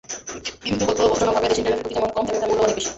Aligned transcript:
কিন্তু 0.65 0.83
দুর্ভাগ্যজনকভাবে 0.97 1.45
দেশে 1.49 1.59
ইন্টারনেটের 1.61 1.83
গতি 1.89 1.95
যেমন 1.95 2.09
কম, 2.15 2.23
তেমনি 2.27 2.39
তার 2.41 2.49
মূল্যও 2.49 2.65
অনেক 2.65 2.75
বেশি। 2.77 2.89